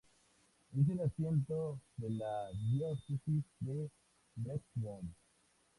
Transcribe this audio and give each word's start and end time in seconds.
Es 0.75 0.89
el 0.89 0.99
asiento 0.99 1.79
de 1.97 2.09
la 2.09 2.49
diócesis 2.55 3.43
de 3.59 3.87
Brentwood. 4.35 5.03